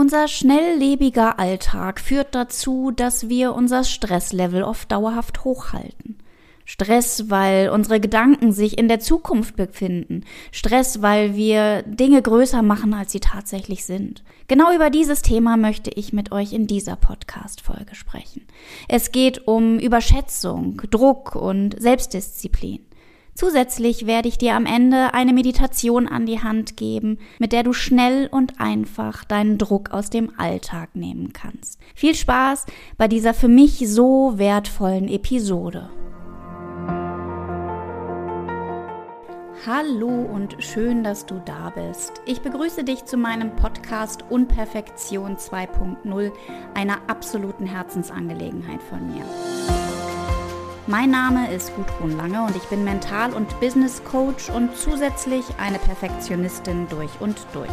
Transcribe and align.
Unser 0.00 0.28
schnelllebiger 0.28 1.38
Alltag 1.38 2.00
führt 2.00 2.34
dazu, 2.34 2.90
dass 2.90 3.28
wir 3.28 3.54
unser 3.54 3.84
Stresslevel 3.84 4.62
oft 4.62 4.90
dauerhaft 4.90 5.44
hochhalten. 5.44 6.16
Stress, 6.64 7.28
weil 7.28 7.68
unsere 7.68 8.00
Gedanken 8.00 8.50
sich 8.52 8.78
in 8.78 8.88
der 8.88 9.00
Zukunft 9.00 9.56
befinden. 9.56 10.24
Stress, 10.52 11.02
weil 11.02 11.34
wir 11.36 11.82
Dinge 11.82 12.22
größer 12.22 12.62
machen, 12.62 12.94
als 12.94 13.12
sie 13.12 13.20
tatsächlich 13.20 13.84
sind. 13.84 14.24
Genau 14.48 14.74
über 14.74 14.88
dieses 14.88 15.20
Thema 15.20 15.58
möchte 15.58 15.90
ich 15.90 16.14
mit 16.14 16.32
euch 16.32 16.54
in 16.54 16.66
dieser 16.66 16.96
Podcast-Folge 16.96 17.94
sprechen. 17.94 18.46
Es 18.88 19.12
geht 19.12 19.46
um 19.46 19.78
Überschätzung, 19.78 20.80
Druck 20.90 21.36
und 21.36 21.78
Selbstdisziplin. 21.78 22.86
Zusätzlich 23.34 24.06
werde 24.06 24.28
ich 24.28 24.38
dir 24.38 24.54
am 24.54 24.66
Ende 24.66 25.14
eine 25.14 25.32
Meditation 25.32 26.08
an 26.08 26.26
die 26.26 26.42
Hand 26.42 26.76
geben, 26.76 27.18
mit 27.38 27.52
der 27.52 27.62
du 27.62 27.72
schnell 27.72 28.28
und 28.30 28.60
einfach 28.60 29.24
deinen 29.24 29.56
Druck 29.56 29.90
aus 29.90 30.10
dem 30.10 30.32
Alltag 30.38 30.94
nehmen 30.94 31.32
kannst. 31.32 31.78
Viel 31.94 32.14
Spaß 32.14 32.66
bei 32.98 33.08
dieser 33.08 33.34
für 33.34 33.48
mich 33.48 33.88
so 33.88 34.34
wertvollen 34.36 35.08
Episode. 35.08 35.90
Hallo 39.66 40.08
und 40.08 40.56
schön, 40.60 41.04
dass 41.04 41.26
du 41.26 41.40
da 41.44 41.68
bist. 41.68 42.22
Ich 42.24 42.40
begrüße 42.40 42.82
dich 42.82 43.04
zu 43.04 43.18
meinem 43.18 43.54
Podcast 43.56 44.24
Unperfektion 44.30 45.36
2.0, 45.36 46.32
einer 46.72 46.96
absoluten 47.08 47.66
Herzensangelegenheit 47.66 48.82
von 48.82 49.06
mir. 49.14 49.24
Mein 50.90 51.12
Name 51.12 51.54
ist 51.54 51.72
Gudrun 51.76 52.16
Lange 52.16 52.42
und 52.42 52.56
ich 52.56 52.64
bin 52.64 52.82
Mental- 52.82 53.32
und 53.32 53.60
Business 53.60 54.02
Coach 54.02 54.50
und 54.50 54.76
zusätzlich 54.76 55.44
eine 55.56 55.78
Perfektionistin 55.78 56.88
durch 56.88 57.12
und 57.20 57.36
durch. 57.52 57.70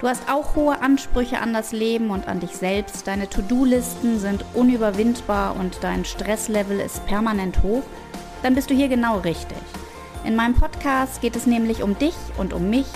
Du 0.00 0.08
hast 0.08 0.22
auch 0.26 0.56
hohe 0.56 0.80
Ansprüche 0.80 1.38
an 1.38 1.52
das 1.52 1.72
Leben 1.72 2.08
und 2.08 2.26
an 2.26 2.40
dich 2.40 2.52
selbst. 2.52 3.06
Deine 3.06 3.28
To-Do-Listen 3.28 4.18
sind 4.18 4.46
unüberwindbar 4.54 5.56
und 5.56 5.76
dein 5.82 6.06
Stresslevel 6.06 6.80
ist 6.80 7.04
permanent 7.04 7.62
hoch. 7.62 7.82
Dann 8.42 8.54
bist 8.54 8.70
du 8.70 8.74
hier 8.74 8.88
genau 8.88 9.18
richtig. 9.18 9.58
In 10.24 10.36
meinem 10.36 10.54
Podcast 10.54 11.20
geht 11.20 11.36
es 11.36 11.44
nämlich 11.44 11.82
um 11.82 11.98
dich 11.98 12.16
und 12.38 12.54
um 12.54 12.70
mich 12.70 12.86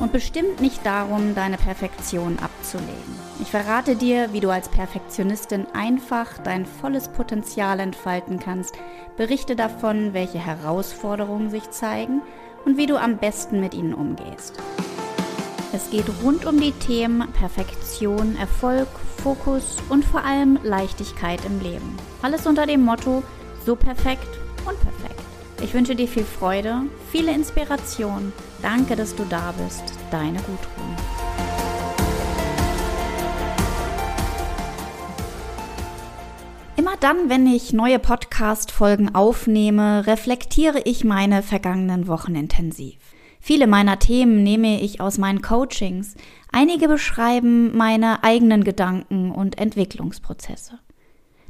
und 0.00 0.12
bestimmt 0.12 0.60
nicht 0.60 0.84
darum, 0.84 1.34
deine 1.34 1.58
Perfektion 1.58 2.38
abzulegen. 2.38 3.20
Ich 3.40 3.50
verrate 3.50 3.96
dir, 3.96 4.32
wie 4.32 4.40
du 4.40 4.50
als 4.50 4.68
Perfektionistin 4.68 5.66
einfach 5.72 6.38
dein 6.38 6.66
volles 6.66 7.08
Potenzial 7.08 7.78
entfalten 7.80 8.38
kannst, 8.38 8.74
berichte 9.16 9.54
davon, 9.56 10.12
welche 10.12 10.38
Herausforderungen 10.38 11.50
sich 11.50 11.70
zeigen 11.70 12.22
und 12.64 12.76
wie 12.76 12.86
du 12.86 12.96
am 12.98 13.18
besten 13.18 13.60
mit 13.60 13.74
ihnen 13.74 13.94
umgehst. 13.94 14.58
Es 15.72 15.90
geht 15.90 16.06
rund 16.22 16.46
um 16.46 16.60
die 16.60 16.72
Themen 16.72 17.30
Perfektion, 17.32 18.36
Erfolg, 18.36 18.88
Fokus 19.22 19.76
und 19.88 20.04
vor 20.04 20.24
allem 20.24 20.58
Leichtigkeit 20.64 21.44
im 21.44 21.60
Leben. 21.60 21.96
Alles 22.22 22.46
unter 22.46 22.66
dem 22.66 22.82
Motto 22.82 23.22
so 23.64 23.76
perfekt 23.76 24.28
und 24.66 24.80
perfekt. 24.80 25.19
Ich 25.62 25.74
wünsche 25.74 25.94
dir 25.94 26.08
viel 26.08 26.24
Freude, 26.24 26.82
viele 27.12 27.32
Inspiration. 27.32 28.32
Danke, 28.62 28.96
dass 28.96 29.14
du 29.14 29.24
da 29.24 29.52
bist. 29.52 29.82
Deine 30.10 30.38
Gudrun. 30.38 30.96
Immer 36.76 36.96
dann, 36.98 37.28
wenn 37.28 37.46
ich 37.46 37.74
neue 37.74 37.98
Podcast-Folgen 37.98 39.14
aufnehme, 39.14 40.06
reflektiere 40.06 40.80
ich 40.86 41.04
meine 41.04 41.42
vergangenen 41.42 42.08
Wochen 42.08 42.34
intensiv. 42.34 42.96
Viele 43.38 43.66
meiner 43.66 43.98
Themen 43.98 44.42
nehme 44.42 44.80
ich 44.80 45.00
aus 45.00 45.18
meinen 45.18 45.42
Coachings. 45.42 46.14
Einige 46.52 46.88
beschreiben 46.88 47.76
meine 47.76 48.24
eigenen 48.24 48.64
Gedanken 48.64 49.30
und 49.30 49.58
Entwicklungsprozesse. 49.58 50.78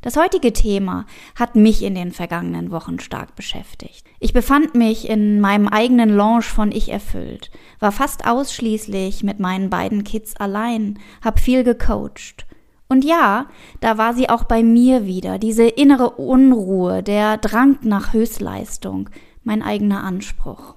Das 0.03 0.17
heutige 0.17 0.53
Thema 0.55 1.05
hat 1.35 1.57
mich 1.57 1.83
in 1.83 1.95
den 1.95 2.13
vergangenen 2.13 2.71
Wochen 2.71 3.01
stark 3.01 3.37
beschäftigt. 3.37 4.07
Ich 4.19 4.33
befand 4.33 4.75
mich 4.75 5.09
in 5.09 5.41
meinem 5.41 5.69
eigenen 5.69 6.09
Lounge 6.09 6.43
von 6.43 6.73
Ich 6.73 6.91
erfüllt, 6.91 7.51
war 7.81 7.93
fast 7.93 8.27
ausschließlich 8.27 9.23
mit 9.23 9.41
meinen 9.41 9.69
beiden 9.69 10.03
Kids 10.05 10.37
allein, 10.37 10.99
hab 11.23 11.39
viel 11.39 11.65
gecoacht. 11.65 12.47
Und 12.89 13.05
ja, 13.05 13.47
da 13.81 13.99
war 13.99 14.15
sie 14.15 14.29
auch 14.29 14.45
bei 14.45 14.63
mir 14.63 15.07
wieder, 15.07 15.39
diese 15.39 15.65
innere 15.65 16.11
Unruhe, 16.11 17.03
der 17.03 17.37
Drang 17.37 17.79
nach 17.83 18.13
Höchstleistung, 18.13 19.11
mein 19.45 19.63
eigener 19.63 20.03
Anspruch. 20.03 20.75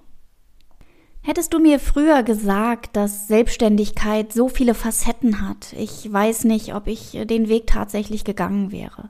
Hättest 1.26 1.54
du 1.54 1.60
mir 1.60 1.80
früher 1.80 2.22
gesagt, 2.22 2.98
dass 2.98 3.30
Selbstständigkeit 3.30 4.34
so 4.34 4.50
viele 4.50 4.74
Facetten 4.74 5.48
hat, 5.48 5.72
ich 5.72 6.12
weiß 6.12 6.44
nicht, 6.44 6.76
ob 6.76 6.88
ich 6.88 7.12
den 7.14 7.48
Weg 7.48 7.66
tatsächlich 7.66 8.26
gegangen 8.26 8.74
wäre. 8.74 9.10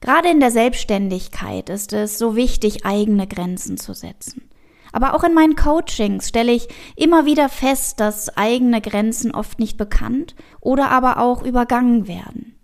Gerade 0.00 0.28
in 0.28 0.38
der 0.38 0.52
Selbstständigkeit 0.52 1.68
ist 1.68 1.92
es 1.92 2.16
so 2.16 2.36
wichtig, 2.36 2.86
eigene 2.86 3.26
Grenzen 3.26 3.76
zu 3.76 3.92
setzen. 3.92 4.48
Aber 4.92 5.14
auch 5.14 5.24
in 5.24 5.34
meinen 5.34 5.56
Coachings 5.56 6.28
stelle 6.28 6.52
ich 6.52 6.68
immer 6.94 7.26
wieder 7.26 7.48
fest, 7.48 7.98
dass 7.98 8.36
eigene 8.36 8.80
Grenzen 8.80 9.34
oft 9.34 9.58
nicht 9.58 9.76
bekannt 9.76 10.36
oder 10.60 10.90
aber 10.90 11.18
auch 11.18 11.42
übergangen 11.42 12.06
werden. 12.06 12.54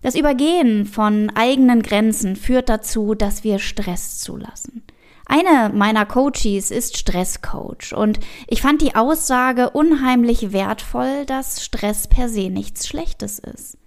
Das 0.00 0.14
Übergehen 0.14 0.86
von 0.86 1.30
eigenen 1.34 1.82
Grenzen 1.82 2.36
führt 2.36 2.68
dazu, 2.68 3.16
dass 3.16 3.42
wir 3.42 3.58
Stress 3.58 4.20
zulassen. 4.20 4.84
Eine 5.32 5.72
meiner 5.72 6.06
Coaches 6.06 6.72
ist 6.72 6.96
Stresscoach 6.96 7.94
und 7.94 8.18
ich 8.48 8.62
fand 8.62 8.82
die 8.82 8.96
Aussage 8.96 9.70
unheimlich 9.70 10.52
wertvoll, 10.52 11.24
dass 11.24 11.64
Stress 11.64 12.08
per 12.08 12.28
se 12.28 12.50
nichts 12.50 12.88
Schlechtes 12.88 13.38
ist. 13.38 13.78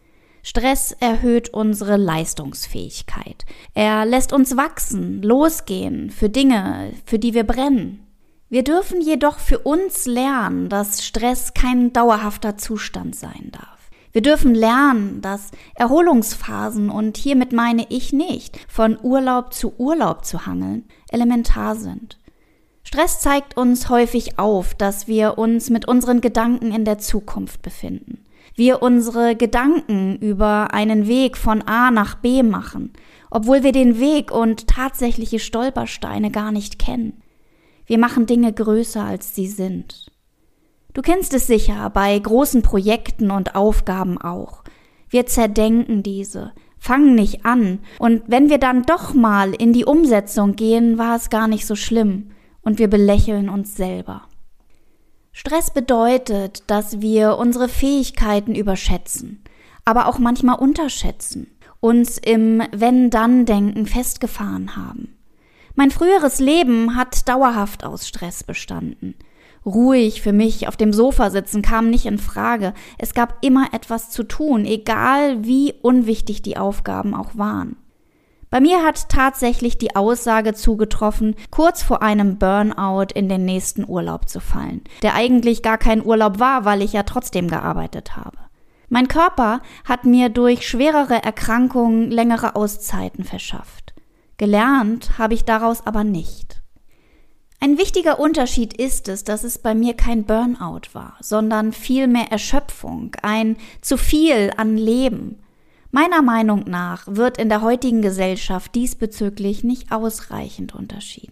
Stress 0.42 0.94
erhöht 0.94 1.50
unsere 1.50 1.98
Leistungsfähigkeit. 1.98 3.44
Er 3.74 4.06
lässt 4.06 4.32
uns 4.32 4.56
wachsen, 4.56 5.22
losgehen 5.22 6.12
für 6.12 6.30
Dinge, 6.30 6.94
für 7.06 7.20
die 7.20 7.34
wir 7.34 7.44
brennen. 7.44 8.08
Wir 8.48 8.64
dürfen 8.64 9.02
jedoch 9.02 9.38
für 9.38 9.60
uns 9.60 10.06
lernen, 10.06 10.70
dass 10.70 11.06
Stress 11.06 11.54
kein 11.54 11.92
dauerhafter 11.92 12.56
Zustand 12.56 13.18
sein 13.18 13.50
darf. 13.52 13.74
Wir 14.14 14.22
dürfen 14.22 14.54
lernen, 14.54 15.22
dass 15.22 15.50
Erholungsphasen, 15.74 16.92
und 16.92 17.18
hiermit 17.18 17.52
meine 17.52 17.88
ich 17.90 18.14
nicht, 18.14 18.60
von 18.68 18.98
Urlaub 19.02 19.54
zu 19.54 19.74
Urlaub 19.80 20.24
zu 20.24 20.46
hangeln, 20.46 20.86
elementar 21.14 21.76
sind. 21.76 22.20
Stress 22.84 23.22
zeigt 23.22 23.58
uns 23.58 23.90
häufig 23.90 24.38
auf, 24.38 24.74
dass 24.76 25.08
wir 25.08 25.38
uns 25.38 25.70
mit 25.70 25.88
unseren 25.88 26.22
Gedanken 26.22 26.72
in 26.72 26.86
der 26.86 26.98
Zukunft 27.00 27.62
befinden. 27.62 28.26
Wir 28.56 28.84
unsere 28.84 29.36
Gedanken 29.36 30.18
über 30.18 30.74
einen 30.74 31.08
Weg 31.08 31.38
von 31.38 31.62
A 31.64 31.90
nach 31.90 32.16
B 32.16 32.44
machen, 32.44 32.94
obwohl 33.32 33.64
wir 33.64 33.72
den 33.72 34.00
Weg 34.00 34.32
und 34.32 34.68
tatsächliche 34.68 35.40
Stolpersteine 35.40 36.30
gar 36.30 36.52
nicht 36.52 36.78
kennen. 36.78 37.24
Wir 37.86 37.98
machen 37.98 38.28
Dinge 38.28 38.54
größer, 38.54 39.04
als 39.04 39.34
sie 39.34 39.48
sind. 39.48 40.12
Du 40.94 41.02
kennst 41.02 41.34
es 41.34 41.48
sicher 41.48 41.90
bei 41.90 42.18
großen 42.20 42.62
Projekten 42.62 43.32
und 43.32 43.56
Aufgaben 43.56 44.20
auch. 44.20 44.64
Wir 45.10 45.26
zerdenken 45.26 46.04
diese, 46.04 46.54
fangen 46.84 47.16
nicht 47.16 47.46
an, 47.46 47.80
und 47.98 48.24
wenn 48.28 48.50
wir 48.50 48.58
dann 48.58 48.84
doch 48.84 49.14
mal 49.14 49.54
in 49.54 49.72
die 49.72 49.86
Umsetzung 49.86 50.58
gehen, 50.58 50.98
war 50.98 51.16
es 51.16 51.30
gar 51.30 51.48
nicht 51.48 51.66
so 51.66 51.78
schlimm, 51.78 52.32
und 52.62 52.78
wir 52.78 52.90
belächeln 52.90 53.48
uns 53.48 53.78
selber. 53.78 54.24
Stress 55.32 55.72
bedeutet, 55.72 56.70
dass 56.70 57.00
wir 57.00 57.38
unsere 57.38 57.70
Fähigkeiten 57.70 58.54
überschätzen, 58.54 59.46
aber 59.86 60.08
auch 60.08 60.20
manchmal 60.20 60.60
unterschätzen, 60.60 61.48
uns 61.80 62.18
im 62.18 62.62
Wenn-Dann-Denken 62.74 63.86
festgefahren 63.86 64.76
haben. 64.76 65.16
Mein 65.76 65.90
früheres 65.90 66.42
Leben 66.42 66.98
hat 66.98 67.30
dauerhaft 67.30 67.86
aus 67.86 68.10
Stress 68.10 68.44
bestanden 68.44 69.16
ruhig 69.66 70.22
für 70.22 70.34
mich 70.34 70.68
auf 70.68 70.78
dem 70.78 70.94
Sofa 70.94 71.30
sitzen 71.30 71.62
kam 71.62 71.90
nicht 71.90 72.06
in 72.06 72.18
Frage. 72.18 72.74
Es 72.98 73.14
gab 73.14 73.38
immer 73.42 73.74
etwas 73.74 74.10
zu 74.10 74.24
tun, 74.24 74.66
egal 74.66 75.44
wie 75.46 75.74
unwichtig 75.82 76.42
die 76.42 76.58
Aufgaben 76.58 77.14
auch 77.14 77.38
waren. 77.38 77.78
Bei 78.50 78.60
mir 78.60 78.84
hat 78.84 79.10
tatsächlich 79.10 79.80
die 79.80 79.96
Aussage 79.96 80.54
zugetroffen, 80.54 81.36
kurz 81.50 81.82
vor 81.82 82.04
einem 82.04 82.38
Burnout 82.38 83.08
in 83.16 83.28
den 83.28 83.46
nächsten 83.46 83.84
Urlaub 83.88 84.30
zu 84.30 84.40
fallen, 84.40 84.82
der 85.02 85.16
eigentlich 85.16 85.64
gar 85.64 85.80
kein 85.80 86.06
Urlaub 86.06 86.40
war, 86.40 86.64
weil 86.64 86.84
ich 86.84 86.94
ja 86.94 87.02
trotzdem 87.02 87.48
gearbeitet 87.48 88.16
habe. 88.16 88.38
Mein 88.90 89.08
Körper 89.08 89.62
hat 89.86 90.06
mir 90.06 90.30
durch 90.30 90.68
schwerere 90.68 91.24
Erkrankungen 91.24 92.12
längere 92.12 92.56
Auszeiten 92.56 93.24
verschafft. 93.24 93.96
Gelernt 94.38 95.18
habe 95.18 95.34
ich 95.34 95.46
daraus 95.46 95.88
aber 95.88 96.04
nicht. 96.04 96.63
Ein 97.64 97.78
wichtiger 97.78 98.20
Unterschied 98.20 98.74
ist 98.74 99.08
es, 99.08 99.24
dass 99.24 99.46
es 99.46 99.58
bei 99.58 99.74
mir 99.74 99.94
kein 99.94 100.26
Burnout 100.26 100.90
war, 100.92 101.16
sondern 101.22 101.72
vielmehr 101.72 102.30
Erschöpfung, 102.30 103.16
ein 103.22 103.56
zu 103.80 103.96
viel 103.96 104.52
an 104.58 104.76
Leben. 104.76 105.40
Meiner 105.90 106.22
Meinung 106.22 106.66
nach 106.68 107.04
wird 107.08 107.38
in 107.38 107.48
der 107.48 107.62
heutigen 107.62 108.02
Gesellschaft 108.02 108.76
diesbezüglich 108.76 109.64
nicht 109.64 109.94
ausreichend 109.94 110.76
unterschieden. 110.76 111.32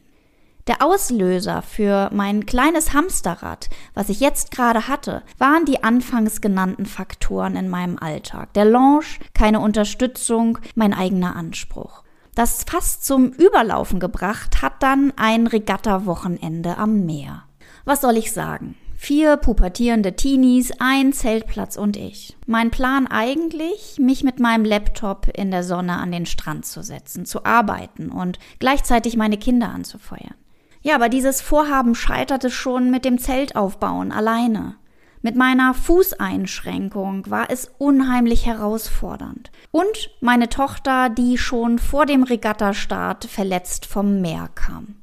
Der 0.68 0.82
Auslöser 0.82 1.64
für 1.64 2.10
mein 2.14 2.46
kleines 2.46 2.94
Hamsterrad, 2.94 3.70
was 3.94 4.08
ich 4.08 4.22
jetzt 4.22 4.52
gerade 4.52 4.88
hatte, 4.88 5.24
waren 5.38 5.66
die 5.66 5.84
anfangs 5.84 6.40
genannten 6.40 6.86
Faktoren 6.86 7.58
in 7.58 7.68
meinem 7.68 7.98
Alltag. 8.00 8.54
Der 8.54 8.64
Launch, 8.64 9.20
keine 9.34 9.60
Unterstützung, 9.60 10.60
mein 10.76 10.94
eigener 10.94 11.36
Anspruch. 11.36 12.04
Das 12.36 12.64
fast 12.64 13.06
zum 13.06 13.28
Überlaufen 13.32 14.00
gebracht 14.00 14.62
hat 14.62 14.82
dann 14.82 15.12
ein 15.18 15.48
Regatta-Wochenende 15.48 16.78
am 16.78 17.06
Meer. 17.06 17.44
Was 17.84 18.02
soll 18.02 18.16
ich 18.16 18.32
sagen? 18.32 18.76
Vier 18.96 19.38
pubertierende 19.38 20.16
Teenies, 20.16 20.72
ein 20.80 21.12
Zeltplatz 21.12 21.76
und 21.76 21.98
ich. 21.98 22.38
Mein 22.46 22.70
Plan 22.70 23.08
eigentlich, 23.08 23.98
mich 24.00 24.24
mit 24.24 24.40
meinem 24.40 24.64
Laptop 24.64 25.28
in 25.36 25.50
der 25.50 25.64
Sonne 25.64 25.98
an 25.98 26.12
den 26.12 26.28
Strand 26.28 26.68
zu 26.68 26.84
setzen, 26.84 27.26
zu 27.26 27.44
arbeiten 27.44 28.12
und 28.12 28.38
gleichzeitig 28.60 29.18
meine 29.18 29.38
Kinder 29.38 29.70
anzufeuern. 29.70 30.36
Ja, 30.84 30.96
aber 30.96 31.10
dieses 31.10 31.42
Vorhaben 31.42 31.96
scheiterte 31.96 32.50
schon 32.50 32.92
mit 32.92 33.04
dem 33.04 33.18
Zeltaufbauen 33.18 34.12
alleine. 34.12 34.76
Mit 35.24 35.36
meiner 35.36 35.76
Fußeinschränkung 35.76 37.30
war 37.30 37.52
es 37.52 37.72
unheimlich 37.78 38.48
herausfordernd. 38.48 39.52
Und 39.70 40.10
meine 40.20 40.50
Tochter, 40.50 41.10
die 41.10 41.38
schon 41.38 41.78
vor 41.78 42.08
dem 42.08 42.24
Regattastart 42.24 43.26
verletzt 43.26 43.86
vom 43.86 44.22
Meer 44.22 44.50
kam. 44.56 44.96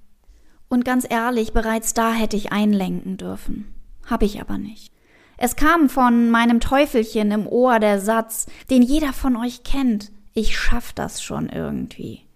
Und 0.69 0.85
ganz 0.85 1.07
ehrlich, 1.09 1.53
bereits 1.53 1.95
da 1.95 2.13
hätte 2.13 2.37
ich 2.37 2.53
einlenken 2.53 3.17
dürfen. 3.17 3.73
Hab 4.07 4.23
ich 4.23 4.41
aber 4.41 4.59
nicht. 4.59 4.93
Es 5.37 5.55
kam 5.55 5.89
von 5.89 6.31
meinem 6.31 6.59
Teufelchen 6.59 7.31
im 7.31 7.47
Ohr 7.47 7.79
der 7.79 8.01
Satz, 8.01 8.47
den 8.71 8.83
jeder 8.83 9.13
von 9.13 9.37
euch 9.37 9.63
kennt. 9.63 10.11
Ich 10.35 10.59
schaff 10.59 10.93
das 10.93 11.23
schon 11.23 11.49
irgendwie. 11.49 12.28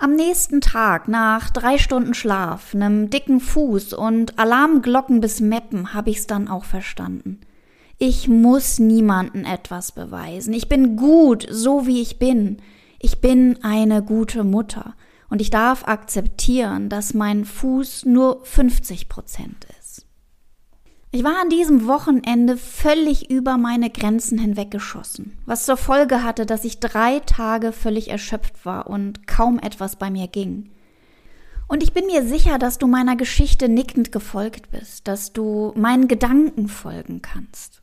Am 0.00 0.14
nächsten 0.14 0.60
Tag, 0.60 1.08
nach 1.08 1.50
drei 1.50 1.76
Stunden 1.76 2.14
Schlaf, 2.14 2.72
nem 2.72 3.10
dicken 3.10 3.40
Fuß 3.40 3.94
und 3.94 4.38
Alarmglocken 4.38 5.20
bis 5.20 5.40
Meppen, 5.40 5.92
hab 5.92 6.06
ich's 6.06 6.28
dann 6.28 6.46
auch 6.46 6.64
verstanden. 6.64 7.40
Ich 7.98 8.28
muss 8.28 8.78
niemanden 8.78 9.44
etwas 9.44 9.90
beweisen. 9.90 10.52
Ich 10.52 10.68
bin 10.68 10.94
gut, 10.94 11.48
so 11.50 11.88
wie 11.88 12.00
ich 12.00 12.20
bin. 12.20 12.58
Ich 13.00 13.20
bin 13.20 13.58
eine 13.64 14.04
gute 14.04 14.44
Mutter. 14.44 14.94
Und 15.30 15.40
ich 15.40 15.50
darf 15.50 15.86
akzeptieren, 15.88 16.88
dass 16.88 17.12
mein 17.12 17.44
Fuß 17.44 18.04
nur 18.04 18.44
50 18.44 19.08
Prozent 19.08 19.66
ist. 19.77 19.77
Ich 21.10 21.24
war 21.24 21.40
an 21.40 21.48
diesem 21.48 21.86
Wochenende 21.86 22.58
völlig 22.58 23.30
über 23.30 23.56
meine 23.56 23.88
Grenzen 23.88 24.38
hinweggeschossen, 24.38 25.38
was 25.46 25.64
zur 25.64 25.78
Folge 25.78 26.22
hatte, 26.22 26.44
dass 26.44 26.66
ich 26.66 26.80
drei 26.80 27.20
Tage 27.20 27.72
völlig 27.72 28.10
erschöpft 28.10 28.66
war 28.66 28.88
und 28.88 29.26
kaum 29.26 29.58
etwas 29.58 29.96
bei 29.96 30.10
mir 30.10 30.26
ging. 30.28 30.70
Und 31.66 31.82
ich 31.82 31.94
bin 31.94 32.04
mir 32.06 32.26
sicher, 32.26 32.58
dass 32.58 32.76
du 32.76 32.86
meiner 32.86 33.16
Geschichte 33.16 33.70
nickend 33.70 34.12
gefolgt 34.12 34.70
bist, 34.70 35.08
dass 35.08 35.32
du 35.32 35.72
meinen 35.76 36.08
Gedanken 36.08 36.68
folgen 36.68 37.22
kannst. 37.22 37.80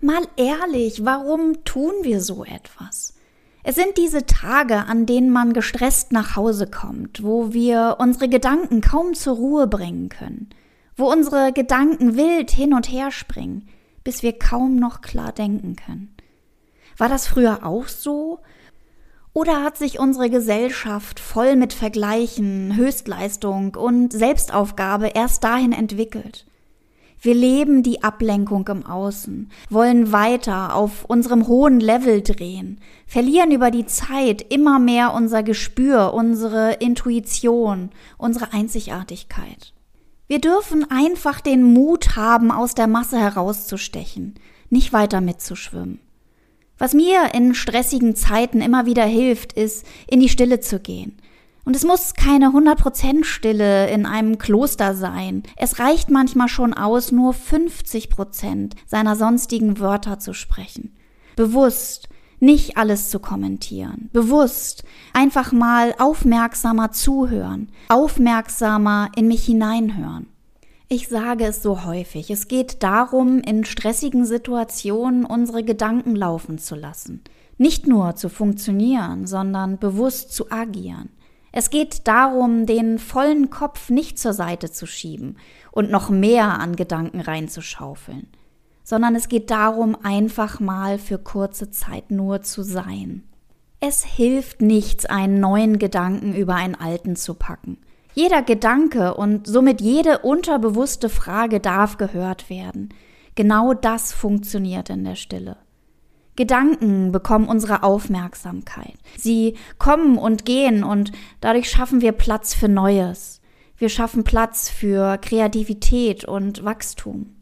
Mal 0.00 0.22
ehrlich, 0.36 1.02
warum 1.02 1.64
tun 1.64 1.92
wir 2.02 2.20
so 2.20 2.44
etwas? 2.44 3.14
Es 3.62 3.76
sind 3.76 3.96
diese 3.96 4.26
Tage, 4.26 4.84
an 4.84 5.06
denen 5.06 5.30
man 5.30 5.54
gestresst 5.54 6.12
nach 6.12 6.36
Hause 6.36 6.66
kommt, 6.66 7.22
wo 7.22 7.54
wir 7.54 7.96
unsere 7.98 8.28
Gedanken 8.28 8.82
kaum 8.82 9.14
zur 9.14 9.36
Ruhe 9.36 9.66
bringen 9.66 10.10
können– 10.10 10.50
wo 10.96 11.10
unsere 11.10 11.52
Gedanken 11.52 12.16
wild 12.16 12.50
hin 12.50 12.74
und 12.74 12.90
her 12.90 13.10
springen, 13.10 13.68
bis 14.04 14.22
wir 14.22 14.38
kaum 14.38 14.76
noch 14.76 15.00
klar 15.00 15.32
denken 15.32 15.76
können. 15.76 16.14
War 16.96 17.08
das 17.08 17.26
früher 17.26 17.66
auch 17.66 17.88
so? 17.88 18.40
Oder 19.32 19.64
hat 19.64 19.76
sich 19.76 19.98
unsere 19.98 20.30
Gesellschaft 20.30 21.18
voll 21.18 21.56
mit 21.56 21.72
Vergleichen, 21.72 22.76
Höchstleistung 22.76 23.74
und 23.74 24.12
Selbstaufgabe 24.12 25.08
erst 25.08 25.42
dahin 25.42 25.72
entwickelt? 25.72 26.46
Wir 27.20 27.34
leben 27.34 27.82
die 27.82 28.04
Ablenkung 28.04 28.68
im 28.68 28.86
Außen, 28.86 29.50
wollen 29.70 30.12
weiter 30.12 30.76
auf 30.76 31.04
unserem 31.06 31.48
hohen 31.48 31.80
Level 31.80 32.22
drehen, 32.22 32.80
verlieren 33.06 33.50
über 33.50 33.70
die 33.70 33.86
Zeit 33.86 34.52
immer 34.52 34.78
mehr 34.78 35.14
unser 35.14 35.42
Gespür, 35.42 36.14
unsere 36.14 36.74
Intuition, 36.74 37.90
unsere 38.18 38.52
Einzigartigkeit. 38.52 39.73
Wir 40.26 40.40
dürfen 40.40 40.90
einfach 40.90 41.40
den 41.40 41.62
Mut 41.62 42.16
haben, 42.16 42.50
aus 42.50 42.74
der 42.74 42.86
Masse 42.86 43.18
herauszustechen, 43.18 44.34
nicht 44.70 44.92
weiter 44.92 45.20
mitzuschwimmen. 45.20 46.00
Was 46.78 46.94
mir 46.94 47.34
in 47.34 47.54
stressigen 47.54 48.16
Zeiten 48.16 48.60
immer 48.60 48.86
wieder 48.86 49.04
hilft, 49.04 49.52
ist, 49.52 49.86
in 50.08 50.20
die 50.20 50.28
Stille 50.28 50.60
zu 50.60 50.80
gehen. 50.80 51.18
Und 51.64 51.76
es 51.76 51.84
muss 51.84 52.14
keine 52.14 52.48
100% 52.48 53.24
Stille 53.24 53.88
in 53.90 54.06
einem 54.06 54.38
Kloster 54.38 54.94
sein. 54.94 55.44
Es 55.56 55.78
reicht 55.78 56.10
manchmal 56.10 56.48
schon 56.48 56.74
aus, 56.74 57.10
nur 57.12 57.32
50% 57.32 58.72
seiner 58.86 59.16
sonstigen 59.16 59.78
Wörter 59.78 60.18
zu 60.18 60.34
sprechen. 60.34 60.94
Bewusst, 61.36 62.08
nicht 62.44 62.76
alles 62.76 63.08
zu 63.08 63.18
kommentieren, 63.18 64.10
bewusst 64.12 64.84
einfach 65.12 65.52
mal 65.52 65.94
aufmerksamer 65.98 66.92
zuhören, 66.92 67.70
aufmerksamer 67.88 69.10
in 69.16 69.28
mich 69.28 69.44
hineinhören. 69.44 70.26
Ich 70.88 71.08
sage 71.08 71.46
es 71.46 71.62
so 71.62 71.84
häufig, 71.84 72.30
es 72.30 72.46
geht 72.46 72.82
darum, 72.82 73.40
in 73.40 73.64
stressigen 73.64 74.26
Situationen 74.26 75.24
unsere 75.24 75.64
Gedanken 75.64 76.14
laufen 76.14 76.58
zu 76.58 76.74
lassen. 76.74 77.22
Nicht 77.56 77.86
nur 77.86 78.16
zu 78.16 78.28
funktionieren, 78.28 79.26
sondern 79.26 79.78
bewusst 79.78 80.32
zu 80.34 80.50
agieren. 80.50 81.08
Es 81.52 81.70
geht 81.70 82.06
darum, 82.06 82.66
den 82.66 82.98
vollen 82.98 83.48
Kopf 83.48 83.88
nicht 83.88 84.18
zur 84.18 84.34
Seite 84.34 84.70
zu 84.70 84.86
schieben 84.86 85.36
und 85.70 85.90
noch 85.90 86.10
mehr 86.10 86.58
an 86.58 86.76
Gedanken 86.76 87.20
reinzuschaufeln 87.20 88.26
sondern 88.84 89.16
es 89.16 89.28
geht 89.28 89.50
darum, 89.50 89.96
einfach 90.02 90.60
mal 90.60 90.98
für 90.98 91.18
kurze 91.18 91.70
Zeit 91.70 92.10
nur 92.10 92.42
zu 92.42 92.62
sein. 92.62 93.24
Es 93.80 94.04
hilft 94.04 94.62
nichts, 94.62 95.04
einen 95.06 95.40
neuen 95.40 95.78
Gedanken 95.78 96.34
über 96.34 96.54
einen 96.54 96.74
alten 96.74 97.16
zu 97.16 97.34
packen. 97.34 97.78
Jeder 98.14 98.42
Gedanke 98.42 99.14
und 99.14 99.46
somit 99.46 99.80
jede 99.80 100.18
unterbewusste 100.18 101.08
Frage 101.08 101.58
darf 101.58 101.96
gehört 101.96 102.48
werden. 102.48 102.94
Genau 103.34 103.74
das 103.74 104.12
funktioniert 104.12 104.88
in 104.88 105.04
der 105.04 105.16
Stille. 105.16 105.56
Gedanken 106.36 107.12
bekommen 107.12 107.48
unsere 107.48 107.82
Aufmerksamkeit. 107.82 108.94
Sie 109.16 109.56
kommen 109.78 110.18
und 110.18 110.44
gehen 110.44 110.84
und 110.84 111.12
dadurch 111.40 111.68
schaffen 111.68 112.00
wir 112.00 112.12
Platz 112.12 112.54
für 112.54 112.68
Neues. 112.68 113.40
Wir 113.76 113.88
schaffen 113.88 114.24
Platz 114.24 114.68
für 114.68 115.18
Kreativität 115.18 116.24
und 116.24 116.64
Wachstum. 116.64 117.34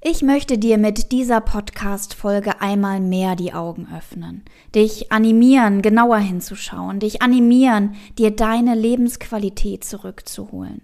Ich 0.00 0.22
möchte 0.22 0.58
dir 0.58 0.78
mit 0.78 1.10
dieser 1.10 1.40
Podcast-Folge 1.40 2.60
einmal 2.60 3.00
mehr 3.00 3.34
die 3.34 3.52
Augen 3.52 3.88
öffnen, 3.92 4.44
dich 4.72 5.10
animieren, 5.10 5.82
genauer 5.82 6.18
hinzuschauen, 6.18 7.00
dich 7.00 7.20
animieren, 7.20 7.96
dir 8.16 8.30
deine 8.30 8.76
Lebensqualität 8.76 9.82
zurückzuholen. 9.82 10.82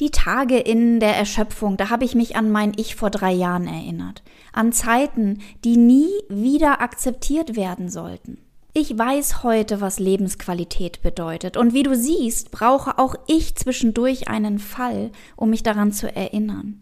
Die 0.00 0.10
Tage 0.10 0.58
in 0.58 0.98
der 0.98 1.16
Erschöpfung, 1.16 1.76
da 1.76 1.90
habe 1.90 2.04
ich 2.04 2.16
mich 2.16 2.34
an 2.34 2.50
mein 2.50 2.72
Ich 2.76 2.96
vor 2.96 3.10
drei 3.10 3.30
Jahren 3.30 3.68
erinnert, 3.68 4.24
an 4.52 4.72
Zeiten, 4.72 5.38
die 5.64 5.76
nie 5.76 6.10
wieder 6.28 6.80
akzeptiert 6.80 7.54
werden 7.54 7.88
sollten. 7.88 8.38
Ich 8.72 8.98
weiß 8.98 9.44
heute, 9.44 9.80
was 9.80 10.00
Lebensqualität 10.00 11.02
bedeutet, 11.02 11.56
und 11.56 11.72
wie 11.72 11.84
du 11.84 11.94
siehst, 11.94 12.50
brauche 12.50 12.98
auch 12.98 13.14
ich 13.28 13.54
zwischendurch 13.54 14.26
einen 14.26 14.58
Fall, 14.58 15.12
um 15.36 15.50
mich 15.50 15.62
daran 15.62 15.92
zu 15.92 16.12
erinnern. 16.12 16.80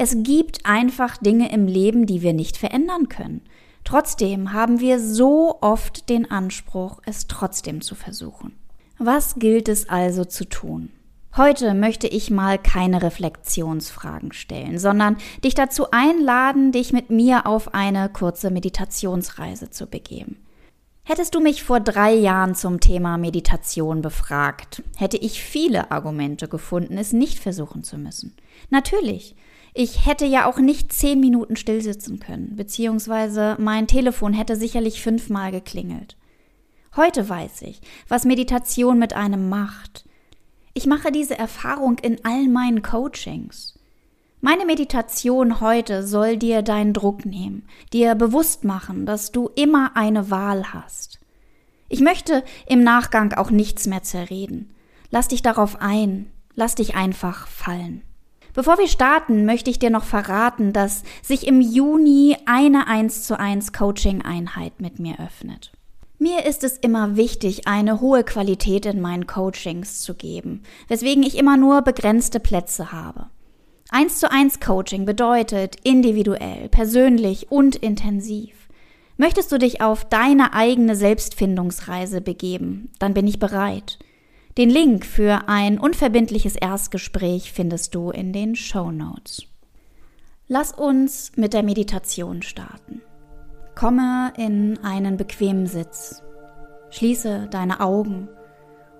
Es 0.00 0.14
gibt 0.22 0.64
einfach 0.64 1.16
Dinge 1.16 1.50
im 1.50 1.66
Leben, 1.66 2.06
die 2.06 2.22
wir 2.22 2.32
nicht 2.32 2.56
verändern 2.56 3.08
können. 3.08 3.40
Trotzdem 3.82 4.52
haben 4.52 4.78
wir 4.78 5.00
so 5.00 5.58
oft 5.60 6.08
den 6.08 6.30
Anspruch, 6.30 7.00
es 7.04 7.26
trotzdem 7.26 7.80
zu 7.80 7.96
versuchen. 7.96 8.56
Was 8.98 9.40
gilt 9.40 9.68
es 9.68 9.88
also 9.88 10.24
zu 10.24 10.48
tun? 10.48 10.90
Heute 11.36 11.74
möchte 11.74 12.06
ich 12.06 12.30
mal 12.30 12.58
keine 12.58 13.02
Reflexionsfragen 13.02 14.30
stellen, 14.32 14.78
sondern 14.78 15.16
dich 15.42 15.56
dazu 15.56 15.90
einladen, 15.90 16.70
dich 16.70 16.92
mit 16.92 17.10
mir 17.10 17.48
auf 17.48 17.74
eine 17.74 18.08
kurze 18.08 18.52
Meditationsreise 18.52 19.70
zu 19.70 19.88
begeben. 19.88 20.36
Hättest 21.02 21.34
du 21.34 21.40
mich 21.40 21.64
vor 21.64 21.80
drei 21.80 22.14
Jahren 22.14 22.54
zum 22.54 22.78
Thema 22.78 23.18
Meditation 23.18 24.00
befragt, 24.00 24.80
hätte 24.96 25.16
ich 25.16 25.42
viele 25.42 25.90
Argumente 25.90 26.46
gefunden, 26.46 26.98
es 26.98 27.12
nicht 27.12 27.40
versuchen 27.40 27.82
zu 27.82 27.98
müssen. 27.98 28.36
Natürlich, 28.70 29.34
ich 29.78 30.06
hätte 30.06 30.26
ja 30.26 30.46
auch 30.46 30.58
nicht 30.58 30.92
zehn 30.92 31.20
Minuten 31.20 31.54
stillsitzen 31.54 32.18
können, 32.18 32.56
beziehungsweise 32.56 33.54
mein 33.60 33.86
Telefon 33.86 34.32
hätte 34.32 34.56
sicherlich 34.56 35.00
fünfmal 35.00 35.52
geklingelt. 35.52 36.16
Heute 36.96 37.28
weiß 37.28 37.62
ich, 37.62 37.80
was 38.08 38.24
Meditation 38.24 38.98
mit 38.98 39.12
einem 39.12 39.48
macht. 39.48 40.04
Ich 40.74 40.86
mache 40.86 41.12
diese 41.12 41.38
Erfahrung 41.38 41.96
in 42.00 42.24
all 42.24 42.48
meinen 42.48 42.82
Coachings. 42.82 43.78
Meine 44.40 44.66
Meditation 44.66 45.60
heute 45.60 46.04
soll 46.04 46.38
dir 46.38 46.62
deinen 46.62 46.92
Druck 46.92 47.24
nehmen, 47.24 47.68
dir 47.92 48.16
bewusst 48.16 48.64
machen, 48.64 49.06
dass 49.06 49.30
du 49.30 49.48
immer 49.54 49.96
eine 49.96 50.28
Wahl 50.28 50.72
hast. 50.72 51.20
Ich 51.88 52.00
möchte 52.00 52.42
im 52.66 52.82
Nachgang 52.82 53.32
auch 53.34 53.52
nichts 53.52 53.86
mehr 53.86 54.02
zerreden. 54.02 54.74
Lass 55.12 55.28
dich 55.28 55.42
darauf 55.42 55.80
ein, 55.80 56.32
lass 56.56 56.74
dich 56.74 56.96
einfach 56.96 57.46
fallen. 57.46 58.02
Bevor 58.58 58.76
wir 58.76 58.88
starten, 58.88 59.44
möchte 59.44 59.70
ich 59.70 59.78
dir 59.78 59.90
noch 59.90 60.02
verraten, 60.02 60.72
dass 60.72 61.04
sich 61.22 61.46
im 61.46 61.60
Juni 61.60 62.36
eine 62.44 62.88
1 62.88 63.22
zu 63.22 63.38
1 63.38 63.72
Coaching 63.72 64.22
Einheit 64.22 64.80
mit 64.80 64.98
mir 64.98 65.20
öffnet. 65.20 65.70
Mir 66.18 66.44
ist 66.44 66.64
es 66.64 66.76
immer 66.76 67.14
wichtig, 67.14 67.68
eine 67.68 68.00
hohe 68.00 68.24
Qualität 68.24 68.84
in 68.84 69.00
meinen 69.00 69.28
Coachings 69.28 70.00
zu 70.00 70.14
geben, 70.14 70.64
weswegen 70.88 71.22
ich 71.22 71.38
immer 71.38 71.56
nur 71.56 71.82
begrenzte 71.82 72.40
Plätze 72.40 72.90
habe. 72.90 73.26
1 73.90 74.18
zu 74.18 74.28
1 74.28 74.58
Coaching 74.58 75.04
bedeutet 75.04 75.76
individuell, 75.84 76.68
persönlich 76.68 77.52
und 77.52 77.76
intensiv. 77.76 78.56
Möchtest 79.16 79.52
du 79.52 79.58
dich 79.58 79.82
auf 79.82 80.04
deine 80.04 80.52
eigene 80.52 80.96
Selbstfindungsreise 80.96 82.20
begeben, 82.20 82.90
dann 82.98 83.14
bin 83.14 83.28
ich 83.28 83.38
bereit. 83.38 84.00
Den 84.58 84.70
Link 84.70 85.06
für 85.06 85.42
ein 85.46 85.78
unverbindliches 85.78 86.56
Erstgespräch 86.56 87.52
findest 87.52 87.94
du 87.94 88.10
in 88.10 88.32
den 88.32 88.56
Show 88.56 88.90
Notes. 88.90 89.44
Lass 90.48 90.72
uns 90.72 91.30
mit 91.36 91.54
der 91.54 91.62
Meditation 91.62 92.42
starten. 92.42 93.00
Komme 93.76 94.32
in 94.36 94.76
einen 94.82 95.16
bequemen 95.16 95.68
Sitz. 95.68 96.24
Schließe 96.90 97.46
deine 97.52 97.78
Augen 97.78 98.28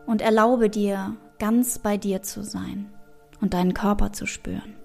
und 0.07 0.23
erlaube 0.23 0.71
dir, 0.71 1.17
ganz 1.41 1.81
bei 1.81 1.97
dir 1.97 2.23
zu 2.23 2.45
sein 2.45 2.93
und 3.41 3.53
deinen 3.53 3.75
Körper 3.75 4.13
zu 4.13 4.27
spüren. 4.27 4.77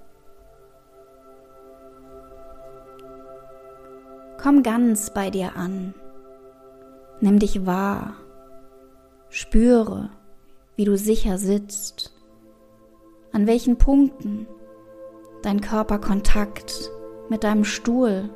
Komm 4.42 4.64
ganz 4.64 5.14
bei 5.14 5.30
dir 5.30 5.56
an. 5.56 5.94
Nimm 7.22 7.38
dich 7.38 7.64
wahr. 7.64 8.16
Spüre, 9.30 10.10
wie 10.76 10.86
du 10.86 10.98
sicher 10.98 11.38
sitzt, 11.38 12.14
an 13.32 13.48
welchen 13.48 13.78
Punkten 13.78 14.48
dein 15.42 15.62
Körper 15.62 16.00
Kontakt 16.00 16.92
mit 17.30 17.44
deinem 17.44 17.64
Stuhl 17.64 18.30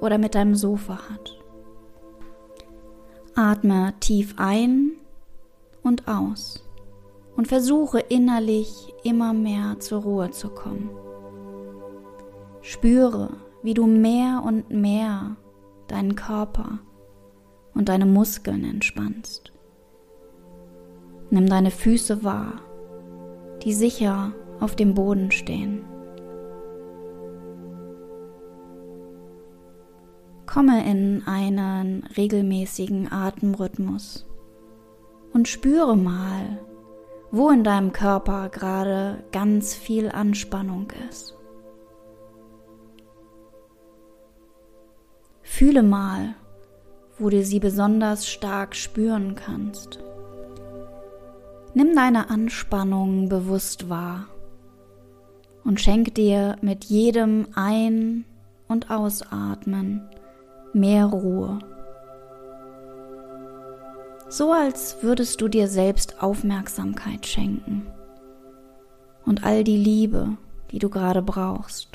oder 0.00 0.18
mit 0.18 0.34
deinem 0.34 0.54
Sofa 0.54 0.98
hat. 1.10 1.38
Atme 3.34 3.94
tief 4.00 4.34
ein 4.36 4.92
und 5.82 6.08
aus 6.08 6.64
und 7.36 7.46
versuche 7.46 8.00
innerlich 8.00 8.92
immer 9.04 9.32
mehr 9.32 9.78
zur 9.78 10.02
Ruhe 10.02 10.30
zu 10.30 10.48
kommen. 10.48 10.90
Spüre, 12.62 13.30
wie 13.62 13.74
du 13.74 13.86
mehr 13.86 14.42
und 14.44 14.70
mehr 14.70 15.36
deinen 15.86 16.16
Körper 16.16 16.80
und 17.74 17.88
deine 17.88 18.06
Muskeln 18.06 18.64
entspannst. 18.64 19.52
Nimm 21.30 21.46
deine 21.46 21.70
Füße 21.70 22.24
wahr, 22.24 22.62
die 23.62 23.74
sicher 23.74 24.32
auf 24.60 24.76
dem 24.76 24.94
Boden 24.94 25.30
stehen. 25.30 25.84
Komme 30.46 30.90
in 30.90 31.22
einen 31.26 32.04
regelmäßigen 32.16 33.12
Atemrhythmus 33.12 34.26
und 35.34 35.46
spüre 35.46 35.96
mal, 35.96 36.58
wo 37.30 37.50
in 37.50 37.62
deinem 37.62 37.92
Körper 37.92 38.48
gerade 38.48 39.22
ganz 39.30 39.74
viel 39.74 40.10
Anspannung 40.10 40.90
ist. 41.10 41.36
Fühle 45.42 45.82
mal, 45.82 46.34
wo 47.18 47.28
du 47.28 47.44
sie 47.44 47.60
besonders 47.60 48.28
stark 48.28 48.74
spüren 48.74 49.34
kannst. 49.34 49.98
Nimm 51.78 51.94
deine 51.94 52.28
Anspannung 52.28 53.28
bewusst 53.28 53.88
wahr 53.88 54.26
und 55.62 55.80
schenk 55.80 56.12
dir 56.16 56.56
mit 56.60 56.86
jedem 56.86 57.46
Ein- 57.54 58.24
und 58.66 58.90
Ausatmen 58.90 60.02
mehr 60.72 61.06
Ruhe. 61.06 61.60
So 64.28 64.52
als 64.52 65.04
würdest 65.04 65.40
du 65.40 65.46
dir 65.46 65.68
selbst 65.68 66.20
Aufmerksamkeit 66.20 67.26
schenken 67.26 67.86
und 69.24 69.44
all 69.44 69.62
die 69.62 69.78
Liebe, 69.78 70.30
die 70.72 70.80
du 70.80 70.88
gerade 70.88 71.22
brauchst. 71.22 71.90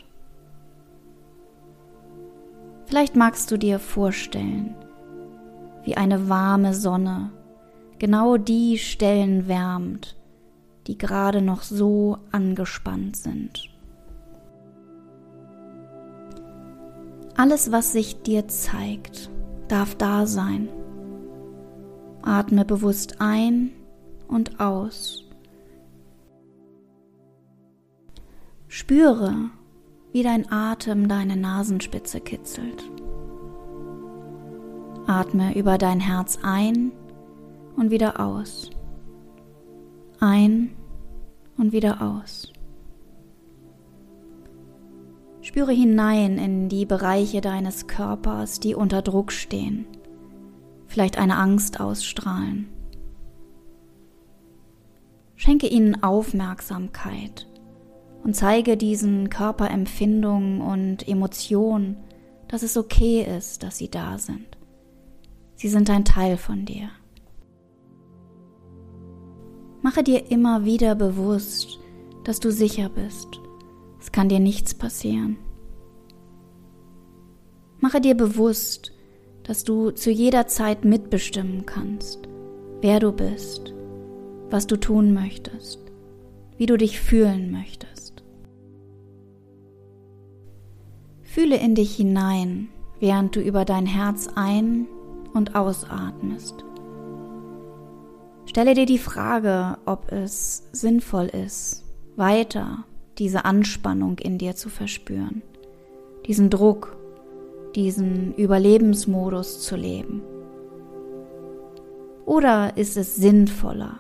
Vielleicht 2.86 3.18
magst 3.18 3.52
du 3.52 3.58
dir 3.58 3.80
vorstellen, 3.80 4.76
wie 5.84 5.98
eine 5.98 6.30
warme 6.30 6.74
Sonne 6.74 7.32
genau 8.00 8.38
die 8.38 8.78
Stellen 8.78 9.48
wärmt, 9.48 10.16
die 10.88 10.98
gerade 10.98 11.42
noch 11.42 11.64
so 11.64 12.18
angespannt 12.32 13.16
sind. 13.16 13.70
Alles, 17.36 17.72
was 17.72 17.92
sich 17.92 18.22
dir 18.22 18.48
zeigt, 18.48 19.30
darf 19.68 19.96
da 19.96 20.26
sein. 20.26 20.70
Atme 22.22 22.64
bewusst 22.64 23.20
ein 23.20 23.72
und 24.28 24.60
aus. 24.60 25.26
Spüre, 28.68 29.50
wie 30.12 30.24
dein 30.24 30.52
Atem 30.52 31.08
deine 31.08 31.36
Nasenspitze 31.36 32.22
kitzelt. 32.22 32.84
Atme 35.06 35.56
über 35.58 35.78
dein 35.78 36.00
Herz 36.00 36.40
ein 36.44 36.92
und 37.76 37.92
wieder 37.92 38.20
aus. 38.20 38.70
Ein 40.20 40.76
und 41.58 41.72
wieder 41.72 42.02
aus. 42.02 42.52
Spüre 45.42 45.74
hinein 45.74 46.38
in 46.38 46.70
die 46.70 46.86
Bereiche 46.86 47.42
deines 47.42 47.88
Körpers, 47.88 48.60
die 48.62 48.76
unter 48.76 49.02
Druck 49.02 49.32
stehen, 49.32 49.86
vielleicht 50.88 51.18
eine 51.18 51.36
Angst 51.36 51.82
ausstrahlen. 51.82 52.70
Schenke 55.36 55.68
ihnen 55.68 56.02
Aufmerksamkeit 56.02 57.48
und 58.24 58.36
zeige 58.36 58.78
diesen 58.78 59.30
Körperempfindungen 59.30 60.62
und 60.62 61.06
Emotionen, 61.06 61.98
dass 62.48 62.64
es 62.64 62.78
okay 62.78 63.24
ist, 63.24 63.64
dass 63.64 63.78
sie 63.78 63.92
da 63.92 64.18
sind. 64.18 64.58
Sie 65.56 65.68
sind 65.68 65.90
ein 65.90 66.06
Teil 66.06 66.38
von 66.38 66.64
dir. 66.66 66.90
Mache 69.84 70.02
dir 70.02 70.32
immer 70.32 70.64
wieder 70.64 70.96
bewusst, 70.96 71.78
dass 72.24 72.40
du 72.40 72.54
sicher 72.54 72.88
bist. 72.88 73.42
Es 74.00 74.14
kann 74.14 74.30
dir 74.30 74.40
nichts 74.40 74.74
passieren. 74.74 75.36
Mache 77.82 78.00
dir 78.00 78.16
bewusst, 78.16 78.94
dass 79.44 79.66
du 79.66 79.92
zu 79.92 80.10
jeder 80.10 80.48
Zeit 80.48 80.86
mitbestimmen 80.86 81.66
kannst, 81.66 82.30
wer 82.80 83.02
du 83.02 83.12
bist, 83.12 83.74
was 84.50 84.68
du 84.68 84.78
tun 84.78 85.14
möchtest, 85.14 85.80
wie 86.56 86.66
du 86.66 86.78
dich 86.78 87.02
fühlen 87.02 87.52
möchtest. 87.52 88.24
Fühle 91.24 91.58
in 91.58 91.76
dich 91.76 91.94
hinein, 91.94 92.70
während 93.02 93.36
du 93.36 93.42
über 93.42 93.66
dein 93.66 93.86
Herz 93.86 94.30
ein- 94.34 94.88
und 95.34 95.56
ausatmest. 95.56 96.64
Stelle 98.54 98.76
dir 98.76 98.86
die 98.86 99.00
Frage, 99.00 99.80
ob 99.88 100.12
es 100.12 100.70
sinnvoll 100.72 101.26
ist, 101.26 101.84
weiter 102.16 102.86
diese 103.18 103.46
Anspannung 103.46 104.20
in 104.20 104.38
dir 104.38 104.56
zu 104.56 104.70
verspüren, 104.70 105.42
diesen 106.28 106.52
Druck, 106.52 106.96
diesen 107.74 108.36
Überlebensmodus 108.36 109.64
zu 109.64 109.76
leben. 109.76 110.22
Oder 112.28 112.78
ist 112.78 112.96
es 112.96 113.16
sinnvoller, 113.16 113.98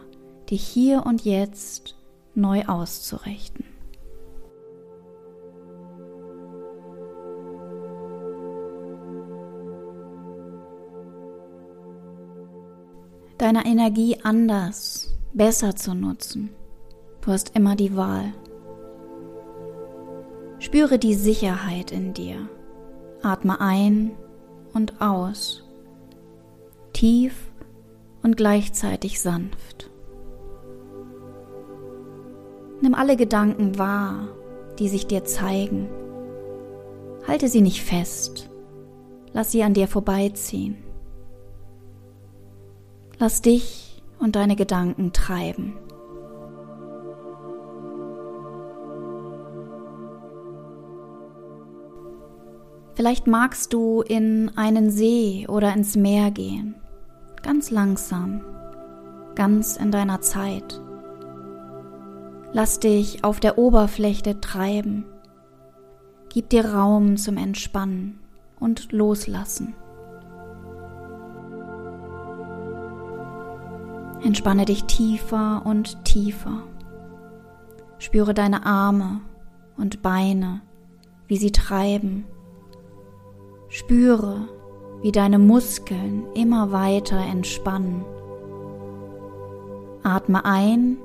dich 0.51 0.61
hier 0.61 1.03
und 1.03 1.25
jetzt 1.25 1.95
neu 2.35 2.63
auszurichten? 2.65 3.65
Deine 13.43 13.65
Energie 13.65 14.17
anders, 14.23 15.13
besser 15.33 15.75
zu 15.75 15.93
nutzen. 15.93 16.49
Du 17.19 17.31
hast 17.33 17.57
immer 17.57 17.75
die 17.75 17.93
Wahl. 17.97 18.33
Spüre 20.59 20.97
die 20.97 21.13
Sicherheit 21.13 21.91
in 21.91 22.13
dir. 22.13 22.47
Atme 23.21 23.59
ein 23.59 24.11
und 24.73 25.01
aus. 25.01 25.65
Tief 26.93 27.51
und 28.21 28.37
gleichzeitig 28.37 29.19
sanft. 29.19 29.91
Nimm 32.79 32.95
alle 32.95 33.17
Gedanken 33.17 33.77
wahr, 33.77 34.29
die 34.79 34.87
sich 34.87 35.05
dir 35.05 35.25
zeigen. 35.25 35.89
Halte 37.27 37.49
sie 37.49 37.61
nicht 37.61 37.81
fest. 37.81 38.49
Lass 39.33 39.51
sie 39.51 39.63
an 39.63 39.73
dir 39.73 39.89
vorbeiziehen. 39.89 40.92
Lass 43.25 43.41
dich 43.41 44.03
und 44.19 44.35
deine 44.35 44.57
Gedanken 44.57 45.13
treiben. 45.13 45.77
Vielleicht 52.95 53.25
magst 53.25 53.71
du 53.71 54.01
in 54.01 54.51
einen 54.57 54.91
See 54.91 55.47
oder 55.47 55.73
ins 55.73 55.95
Meer 55.95 56.31
gehen, 56.31 56.75
ganz 57.41 57.71
langsam, 57.71 58.41
ganz 59.35 59.77
in 59.77 59.89
deiner 59.89 60.19
Zeit. 60.19 60.81
Lass 62.51 62.81
dich 62.81 63.23
auf 63.23 63.39
der 63.39 63.57
Oberfläche 63.57 64.41
treiben. 64.41 65.05
Gib 66.27 66.49
dir 66.49 66.65
Raum 66.65 67.15
zum 67.15 67.37
Entspannen 67.37 68.19
und 68.59 68.91
Loslassen. 68.91 69.75
Entspanne 74.23 74.65
dich 74.65 74.85
tiefer 74.85 75.63
und 75.65 76.05
tiefer. 76.05 76.63
Spüre 77.99 78.33
deine 78.33 78.65
Arme 78.65 79.21
und 79.77 80.01
Beine, 80.01 80.61
wie 81.27 81.37
sie 81.37 81.51
treiben. 81.51 82.25
Spüre, 83.69 84.47
wie 85.01 85.11
deine 85.11 85.39
Muskeln 85.39 86.23
immer 86.35 86.71
weiter 86.71 87.17
entspannen. 87.17 88.05
Atme 90.03 90.45
ein 90.45 90.97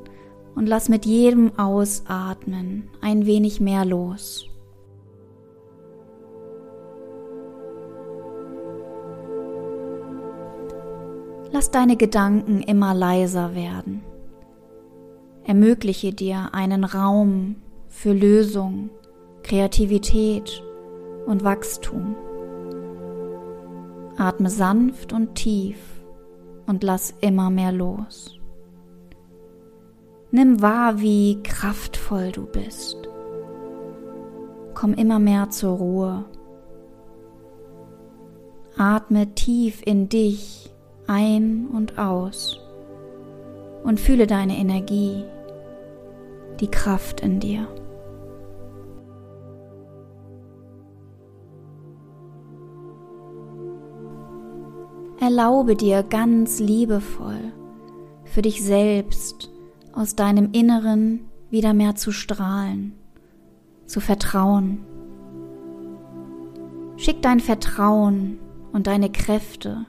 und 0.55 0.67
lass 0.67 0.89
mit 0.89 1.07
jedem 1.07 1.59
Ausatmen 1.59 2.89
ein 3.01 3.27
wenig 3.27 3.61
mehr 3.61 3.85
los. 3.85 4.48
Lass 11.59 11.73
deine 11.73 11.97
Gedanken 11.97 12.63
immer 12.63 12.95
leiser 12.95 13.57
werden. 13.57 14.05
Ermögliche 15.43 16.13
dir 16.13 16.51
einen 16.53 16.85
Raum 16.85 17.57
für 17.89 18.13
Lösung, 18.13 18.91
Kreativität 19.43 20.63
und 21.27 21.43
Wachstum. 21.43 22.15
Atme 24.17 24.51
sanft 24.51 25.13
und 25.13 25.35
tief 25.35 25.79
und 26.69 26.85
lass 26.85 27.13
immer 27.23 27.51
mehr 27.51 27.73
los. 27.73 28.39
Nimm 30.31 30.63
wahr, 30.63 31.01
wie 31.01 31.43
kraftvoll 31.43 32.31
du 32.31 32.47
bist. 32.47 33.09
Komm 34.75 34.95
immer 34.95 35.19
mehr 35.19 35.51
zur 35.51 35.77
Ruhe. 35.77 36.25
Atme 38.77 39.35
tief 39.35 39.83
in 39.85 40.09
dich 40.09 40.73
ein 41.09 41.67
und 41.73 41.99
aus 41.99 42.61
und 43.83 43.99
fühle 43.99 44.27
deine 44.27 44.57
Energie, 44.57 45.25
die 46.61 46.71
Kraft 46.71 47.21
in 47.21 47.41
dir. 47.41 47.67
Erlaube 55.21 55.75
dir 55.75 56.05
ganz 56.05 56.61
liebevoll 56.61 57.53
für 58.25 58.43
dich 58.43 58.63
selbst 58.63 59.51
aus 59.93 60.15
deinem 60.15 60.53
Inneren 60.53 61.25
wieder 61.51 61.75
mehr 61.75 61.97
zu 61.97 62.13
strahlen, 62.13 62.93
zu 63.87 64.01
vertrauen. 64.01 64.85
Schick 66.97 67.23
dein 67.23 67.41
Vertrauen 67.41 68.39
und 68.73 68.87
deine 68.87 69.11
Kräfte 69.11 69.87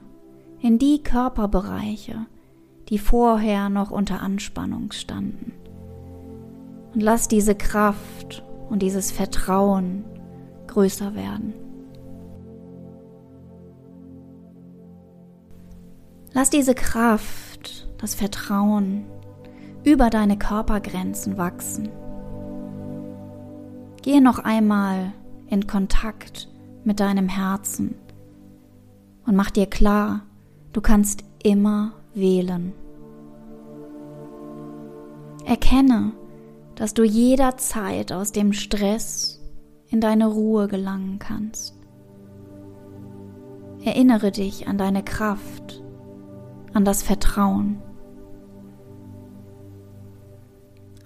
in 0.60 0.78
die 0.78 1.02
Körperbereiche, 1.02 2.26
die 2.88 2.98
vorher 2.98 3.68
noch 3.68 3.90
unter 3.90 4.20
Anspannung 4.20 4.92
standen. 4.92 5.52
Und 6.92 7.02
lass 7.02 7.28
diese 7.28 7.54
Kraft 7.54 8.44
und 8.68 8.82
dieses 8.82 9.10
Vertrauen 9.10 10.04
größer 10.66 11.14
werden. 11.14 11.54
Lass 16.32 16.50
diese 16.50 16.74
Kraft, 16.74 17.88
das 17.98 18.14
Vertrauen 18.14 19.04
über 19.84 20.10
deine 20.10 20.38
Körpergrenzen 20.38 21.36
wachsen. 21.36 21.88
Gehe 24.02 24.22
noch 24.22 24.38
einmal 24.38 25.12
in 25.48 25.66
Kontakt 25.66 26.48
mit 26.84 27.00
deinem 27.00 27.28
Herzen 27.28 27.96
und 29.26 29.36
mach 29.36 29.50
dir 29.50 29.66
klar, 29.66 30.22
du 30.72 30.80
kannst 30.80 31.24
immer 31.42 31.92
wählen. 32.14 32.72
Erkenne, 35.44 36.12
dass 36.74 36.94
du 36.94 37.04
jederzeit 37.04 38.12
aus 38.12 38.32
dem 38.32 38.52
Stress 38.52 39.40
in 39.88 40.00
deine 40.00 40.28
Ruhe 40.28 40.68
gelangen 40.68 41.18
kannst. 41.18 41.76
Erinnere 43.84 44.30
dich 44.30 44.68
an 44.68 44.78
deine 44.78 45.02
Kraft, 45.02 45.82
an 46.72 46.84
das 46.84 47.02
Vertrauen. 47.02 47.82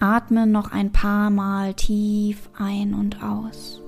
Atme 0.00 0.46
noch 0.46 0.70
ein 0.70 0.92
paar 0.92 1.30
Mal 1.30 1.74
tief 1.74 2.50
ein 2.58 2.94
und 2.94 3.22
aus. 3.22 3.80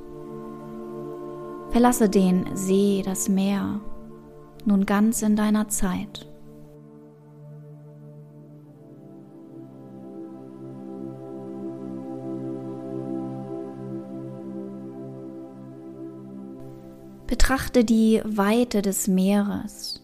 Verlasse 1.70 2.08
den 2.08 2.56
See, 2.56 3.02
das 3.04 3.28
Meer, 3.28 3.80
nun 4.66 4.86
ganz 4.86 5.22
in 5.22 5.36
deiner 5.36 5.68
Zeit. 5.68 6.26
Betrachte 17.26 17.84
die 17.84 18.22
Weite 18.24 18.82
des 18.82 19.08
Meeres, 19.08 20.02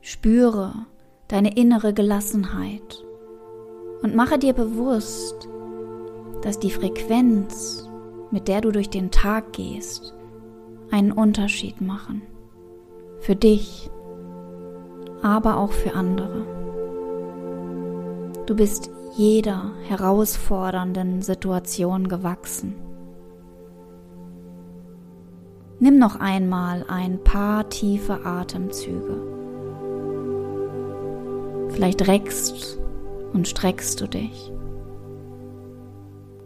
spüre 0.00 0.74
deine 1.28 1.56
innere 1.56 1.92
Gelassenheit 1.92 3.04
und 4.02 4.14
mache 4.14 4.38
dir 4.38 4.52
bewusst, 4.52 5.48
dass 6.42 6.58
die 6.58 6.70
Frequenz, 6.70 7.88
mit 8.30 8.48
der 8.48 8.60
du 8.60 8.70
durch 8.72 8.90
den 8.90 9.10
Tag 9.10 9.52
gehst, 9.52 10.14
einen 10.90 11.12
Unterschied 11.12 11.80
machen. 11.80 12.22
Für 13.20 13.36
dich, 13.36 13.90
aber 15.22 15.58
auch 15.58 15.72
für 15.72 15.94
andere. 15.94 16.46
Du 18.46 18.56
bist 18.56 18.90
jeder 19.16 19.72
herausfordernden 19.86 21.20
Situation 21.22 22.08
gewachsen. 22.08 22.74
Nimm 25.78 25.98
noch 25.98 26.18
einmal 26.18 26.84
ein 26.88 27.22
paar 27.22 27.68
tiefe 27.68 28.24
Atemzüge. 28.24 29.16
Vielleicht 31.70 32.06
reckst 32.06 32.78
und 33.32 33.48
streckst 33.48 34.00
du 34.00 34.06
dich. 34.06 34.52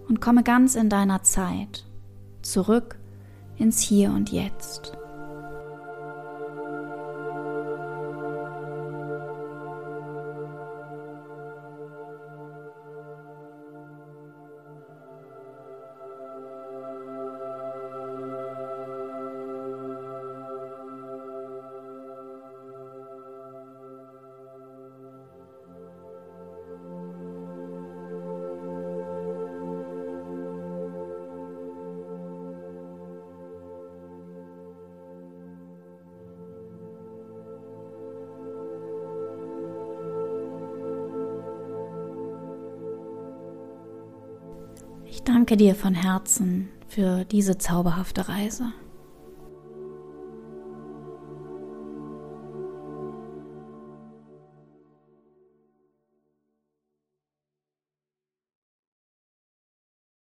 Und 0.09 0.21
komme 0.21 0.43
ganz 0.43 0.75
in 0.75 0.89
deiner 0.89 1.23
Zeit 1.23 1.85
zurück 2.43 2.97
ins 3.57 3.81
Hier 3.81 4.11
und 4.11 4.31
Jetzt. 4.31 4.97
Danke 45.25 45.57
dir 45.57 45.75
von 45.75 45.95
Herzen 45.95 46.69
für 46.87 47.25
diese 47.25 47.57
zauberhafte 47.57 48.29
Reise. 48.29 48.73